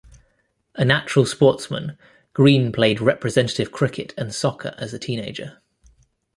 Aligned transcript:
A 0.73 0.83
natural 0.83 1.27
sportsman, 1.27 1.95
Green 2.33 2.71
played 2.71 2.99
representative 2.99 3.71
cricket 3.71 4.15
and 4.17 4.33
soccer 4.33 4.73
as 4.79 4.95
a 4.95 4.97
teenager. 4.97 5.61